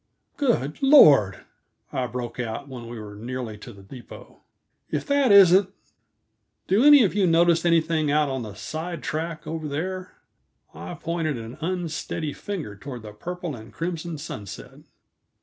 [0.35, 1.41] "Good Lord!"
[1.93, 4.41] I broke out, when we were nearly to the depot
[4.89, 5.69] "If that isn't
[6.65, 10.15] do any of you notice anything out on the side track, over there?"
[10.73, 14.79] I pointed an unsteady finger toward the purple and crimson sunset.